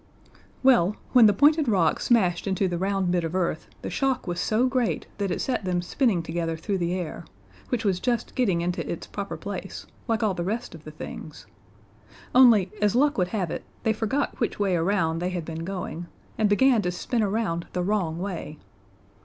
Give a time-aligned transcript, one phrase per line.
[0.63, 4.39] Well, when the pointed rock smashed into the round bit of earth the shock was
[4.39, 7.23] so great that it set them spinning together through the air
[7.69, 11.45] which was just getting into its proper place, like all the rest of the things
[12.33, 16.07] only, as luck would have it, they forgot which way around they had been going,
[16.35, 18.57] and began to spin around the wrong way.